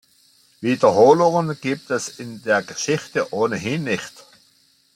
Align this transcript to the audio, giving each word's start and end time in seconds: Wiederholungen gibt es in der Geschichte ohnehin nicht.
Wiederholungen 0.61 1.61
gibt 1.61 1.91
es 1.91 2.17
in 2.17 2.41
der 2.41 2.63
Geschichte 2.63 3.31
ohnehin 3.35 3.83
nicht. 3.83 4.25